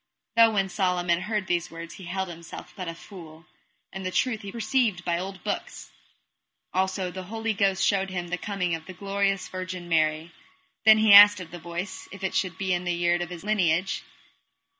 [0.35, 3.45] Tho when Solomon heard these words he held himself but a fool,
[3.93, 5.91] and the truth he perceived by old books.
[6.73, 10.31] Also the Holy Ghost showed him the coming of the glorious Virgin Mary.
[10.85, 13.43] Then asked he of the voice, if it should be in the yerde of his
[13.43, 14.01] lineage.